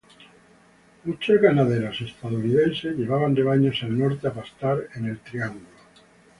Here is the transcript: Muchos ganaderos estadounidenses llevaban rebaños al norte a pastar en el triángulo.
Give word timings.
Muchos 1.03 1.39
ganaderos 1.39 2.01
estadounidenses 2.01 2.97
llevaban 2.97 3.35
rebaños 3.35 3.83
al 3.83 3.99
norte 3.99 4.29
a 4.29 4.33
pastar 4.33 4.89
en 4.95 5.05
el 5.05 5.19
triángulo. 5.19 5.67